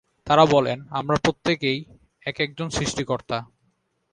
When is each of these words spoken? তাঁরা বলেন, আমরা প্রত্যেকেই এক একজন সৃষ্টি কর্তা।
তাঁরা 0.27 0.45
বলেন, 0.45 0.77
আমরা 0.89 1.15
প্রত্যেকেই 1.15 1.79
এক 2.25 2.37
একজন 2.39 2.67
সৃষ্টি 2.69 3.03
কর্তা। 3.03 3.37